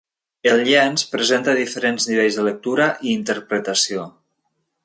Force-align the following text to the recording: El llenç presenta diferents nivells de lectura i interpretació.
El 0.51 0.61
llenç 0.67 1.03
presenta 1.11 1.55
diferents 1.59 2.09
nivells 2.13 2.39
de 2.39 2.49
lectura 2.49 2.91
i 3.11 3.15
interpretació. 3.21 4.09